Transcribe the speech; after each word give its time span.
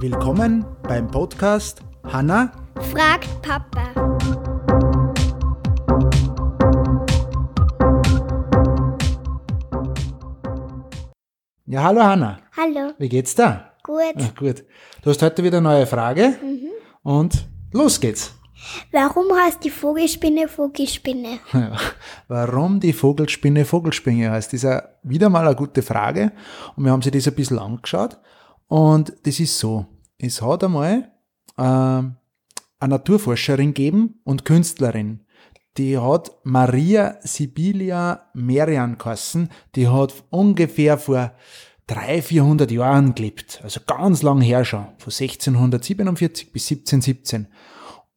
Willkommen 0.00 0.64
beim 0.82 1.08
Podcast 1.10 1.80
Hanna 2.04 2.52
fragt 2.90 3.28
Papa. 3.42 3.92
Ja, 11.66 11.84
hallo 11.84 12.02
Hanna. 12.02 12.38
Hallo. 12.56 12.92
Wie 12.98 13.08
geht's 13.08 13.34
da? 13.34 13.72
Gut. 13.82 14.14
Ah, 14.16 14.32
gut. 14.38 14.64
Du 15.02 15.10
hast 15.10 15.22
heute 15.22 15.42
wieder 15.42 15.58
eine 15.58 15.68
neue 15.68 15.86
Frage 15.86 16.34
und 17.02 17.48
los 17.72 18.00
geht's. 18.00 18.34
Warum 18.90 19.26
heißt 19.34 19.64
die 19.64 19.70
Vogelspinne 19.70 20.48
Vogelspinne? 20.48 21.38
Ja. 21.52 21.76
Warum 22.28 22.80
die 22.80 22.92
Vogelspinne 22.92 23.64
Vogelspinne 23.64 24.30
heißt, 24.30 24.54
ist 24.54 24.62
ja 24.62 24.82
wieder 25.02 25.28
mal 25.28 25.46
eine 25.46 25.56
gute 25.56 25.82
Frage. 25.82 26.32
Und 26.76 26.84
wir 26.84 26.92
haben 26.92 27.02
sich 27.02 27.12
das 27.12 27.28
ein 27.28 27.34
bisschen 27.34 27.58
angeschaut. 27.58 28.18
Und 28.68 29.12
das 29.24 29.40
ist 29.40 29.58
so. 29.58 29.86
Es 30.18 30.40
hat 30.40 30.64
einmal 30.64 31.10
äh, 31.56 31.62
eine 31.62 32.16
Naturforscherin 32.80 33.74
gegeben 33.74 34.20
und 34.24 34.44
Künstlerin. 34.44 35.20
Die 35.78 35.96
hat 35.98 36.32
Maria 36.44 37.16
Sibilia 37.22 38.30
Merian 38.34 38.98
geheißen. 38.98 39.48
Die 39.74 39.88
hat 39.88 40.14
ungefähr 40.30 40.98
vor 40.98 41.32
300, 41.86 42.24
400 42.24 42.70
Jahren 42.70 43.14
gelebt. 43.14 43.60
Also 43.62 43.80
ganz 43.86 44.22
lang 44.22 44.40
her 44.40 44.64
schon. 44.64 44.86
Von 44.98 45.12
1647 45.12 46.52
bis 46.52 46.70
1717. 46.70 47.48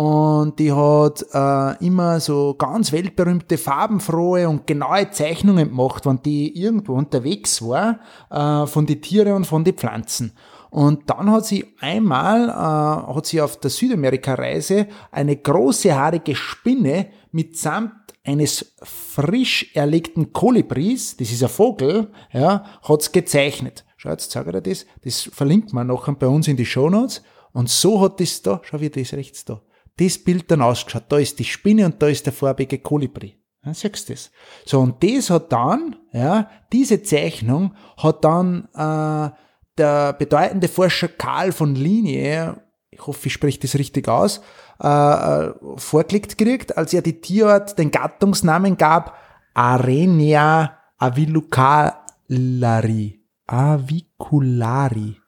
Und 0.00 0.58
die 0.58 0.72
hat 0.72 1.26
äh, 1.34 1.84
immer 1.84 2.20
so 2.20 2.54
ganz 2.54 2.90
weltberühmte, 2.90 3.58
farbenfrohe 3.58 4.48
und 4.48 4.66
genaue 4.66 5.10
Zeichnungen 5.10 5.68
gemacht, 5.68 6.06
wenn 6.06 6.22
die 6.22 6.58
irgendwo 6.58 6.94
unterwegs 6.94 7.60
war, 7.60 8.00
äh, 8.30 8.66
von 8.66 8.86
den 8.86 9.02
Tieren 9.02 9.34
und 9.34 9.46
von 9.46 9.62
den 9.62 9.74
Pflanzen. 9.74 10.32
Und 10.70 11.10
dann 11.10 11.30
hat 11.30 11.44
sie 11.44 11.66
einmal, 11.80 12.48
äh, 12.48 13.14
hat 13.14 13.26
sie 13.26 13.42
auf 13.42 13.60
der 13.60 13.68
Südamerika-Reise 13.68 14.86
eine 15.12 15.36
große 15.36 15.94
haarige 15.94 16.34
Spinne 16.34 17.08
mitsamt 17.30 17.92
eines 18.24 18.74
frisch 18.82 19.70
erlegten 19.74 20.32
Kolibris, 20.32 21.18
das 21.18 21.30
ist 21.30 21.42
ein 21.42 21.50
Vogel, 21.50 22.10
ja, 22.32 22.64
hat's 22.84 23.12
gezeichnet. 23.12 23.84
Schau, 23.98 24.08
jetzt 24.08 24.30
zeige 24.30 24.48
ich 24.48 24.62
dir 24.62 24.62
das. 24.62 24.86
Das 25.04 25.30
verlinkt 25.30 25.74
man 25.74 25.88
nachher 25.88 26.14
bei 26.14 26.26
uns 26.26 26.48
in 26.48 26.56
die 26.56 26.64
Shownotes. 26.64 27.22
Und 27.52 27.68
so 27.68 28.00
hat 28.00 28.18
das 28.18 28.40
da, 28.40 28.62
schau 28.64 28.80
wie 28.80 28.88
das 28.88 29.12
rechts 29.12 29.44
da, 29.44 29.60
das 29.98 30.18
Bild 30.18 30.50
dann 30.50 30.62
ausgeschaut. 30.62 31.04
Da 31.08 31.18
ist 31.18 31.38
die 31.38 31.44
Spinne 31.44 31.86
und 31.86 32.02
da 32.02 32.08
ist 32.08 32.26
der 32.26 32.32
farbige 32.32 32.78
Kolibri. 32.78 33.36
Ja, 33.64 33.74
siehst 33.74 34.08
du 34.08 34.14
das? 34.14 34.30
So, 34.64 34.80
und 34.80 35.04
das 35.04 35.30
hat 35.30 35.52
dann, 35.52 35.96
ja, 36.12 36.50
diese 36.72 37.02
Zeichnung 37.02 37.74
hat 37.98 38.24
dann 38.24 38.68
äh, 38.74 39.30
der 39.76 40.14
bedeutende 40.14 40.68
Forscher 40.68 41.08
Karl 41.08 41.52
von 41.52 41.74
Linie, 41.74 42.62
ich 42.90 43.06
hoffe, 43.06 43.26
ich 43.26 43.32
spreche 43.32 43.60
das 43.60 43.76
richtig 43.76 44.08
aus, 44.08 44.40
äh, 44.82 44.88
äh, 44.88 45.52
vorgelegt 45.76 46.38
gekriegt, 46.38 46.76
als 46.76 46.92
er 46.94 47.02
die 47.02 47.20
Tierart 47.20 47.78
den 47.78 47.90
Gattungsnamen 47.90 48.78
gab, 48.78 49.18
Arenia 49.54 50.78
aviluculari. 50.96 53.20
Aviculari. 53.46 55.19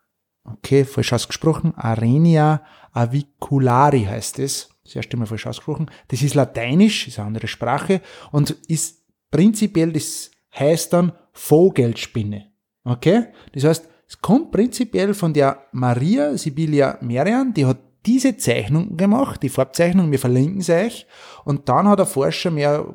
Okay, 0.44 0.84
falsch 0.84 1.12
ausgesprochen. 1.12 1.74
Arenia 1.76 2.62
aviculari 2.92 4.04
heißt 4.04 4.38
es. 4.38 4.68
Das 4.84 4.96
erste 4.96 5.16
Mal 5.16 5.26
falsch 5.26 5.46
ausgesprochen. 5.46 5.90
Das 6.08 6.22
ist 6.22 6.34
lateinisch, 6.34 7.06
ist 7.06 7.18
eine 7.18 7.28
andere 7.28 7.46
Sprache 7.46 8.00
und 8.32 8.50
ist 8.68 9.02
prinzipiell, 9.30 9.92
das 9.92 10.30
heißt 10.58 10.92
dann 10.92 11.12
Vogelspinne. 11.32 12.52
Okay? 12.84 13.26
Das 13.52 13.64
heißt, 13.64 13.88
es 14.08 14.20
kommt 14.20 14.50
prinzipiell 14.50 15.14
von 15.14 15.32
der 15.32 15.66
Maria 15.72 16.36
Sibilia 16.36 16.98
Merian, 17.00 17.54
die 17.54 17.64
hat 17.64 17.78
diese 18.04 18.36
Zeichnung 18.36 18.96
gemacht, 18.96 19.42
die 19.42 19.48
Farbzeichnung, 19.48 20.10
wir 20.10 20.18
verlinken 20.18 20.60
sie 20.60 20.74
euch. 20.74 21.06
Und 21.44 21.68
dann 21.68 21.88
hat 21.88 22.00
der 22.00 22.06
Forscher 22.06 22.50
mir 22.50 22.94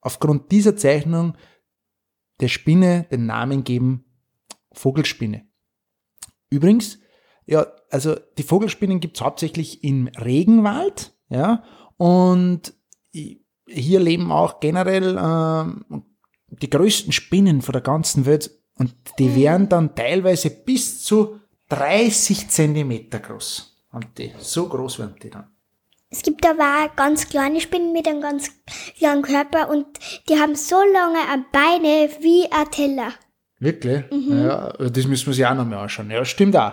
aufgrund 0.00 0.50
dieser 0.52 0.76
Zeichnung 0.76 1.36
der 2.40 2.48
Spinne 2.48 3.06
den 3.10 3.26
Namen 3.26 3.58
gegeben 3.58 4.04
Vogelspinne. 4.72 5.49
Übrigens, 6.50 6.98
ja, 7.46 7.66
also 7.90 8.16
die 8.38 8.42
Vogelspinnen 8.42 9.00
gibt's 9.00 9.20
hauptsächlich 9.20 9.82
im 9.82 10.08
Regenwald, 10.08 11.12
ja, 11.28 11.62
und 11.96 12.74
hier 13.66 14.00
leben 14.00 14.32
auch 14.32 14.60
generell 14.60 15.16
ähm, 15.18 16.04
die 16.48 16.70
größten 16.70 17.12
Spinnen 17.12 17.62
von 17.62 17.72
der 17.72 17.82
ganzen 17.82 18.26
Welt 18.26 18.50
und 18.74 18.94
die 19.18 19.34
wären 19.34 19.68
dann 19.68 19.94
teilweise 19.94 20.50
bis 20.50 21.04
zu 21.04 21.40
30 21.68 22.48
Zentimeter 22.48 23.20
groß. 23.20 23.76
Und 23.92 24.06
die, 24.18 24.32
so 24.38 24.68
groß 24.68 24.98
werden 25.00 25.16
die 25.22 25.30
dann. 25.30 25.50
Es 26.08 26.22
gibt 26.22 26.44
aber 26.44 26.84
auch 26.84 26.96
ganz 26.96 27.28
kleine 27.28 27.60
Spinnen 27.60 27.92
mit 27.92 28.08
einem 28.08 28.20
ganz 28.20 28.50
kleinen 28.98 29.22
Körper 29.22 29.70
und 29.70 29.86
die 30.28 30.38
haben 30.38 30.56
so 30.56 30.76
lange 30.76 31.44
Beine 31.52 32.10
wie 32.20 32.50
ein 32.50 32.70
Teller. 32.70 33.12
Wirklich? 33.60 34.04
Ja, 34.28 34.72
das 34.72 35.06
müssen 35.06 35.26
wir 35.26 35.34
sich 35.34 35.46
auch 35.46 35.54
noch 35.54 35.66
mal 35.66 35.82
anschauen. 35.82 36.10
Ja, 36.10 36.24
stimmt 36.24 36.56
auch. 36.56 36.72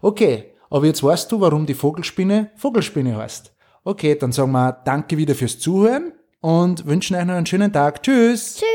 Okay, 0.00 0.54
aber 0.70 0.86
jetzt 0.86 1.02
weißt 1.02 1.30
du, 1.30 1.40
warum 1.40 1.66
die 1.66 1.74
Vogelspinne 1.74 2.52
Vogelspinne 2.56 3.16
heißt. 3.16 3.52
Okay, 3.84 4.14
dann 4.14 4.32
sagen 4.32 4.52
wir 4.52 4.72
danke 4.84 5.16
wieder 5.16 5.34
fürs 5.34 5.58
Zuhören 5.58 6.12
und 6.40 6.86
wünschen 6.86 7.16
euch 7.16 7.24
noch 7.24 7.34
einen 7.34 7.46
schönen 7.46 7.72
Tag. 7.72 8.02
Tschüss! 8.02 8.56
Tschüss! 8.56 8.69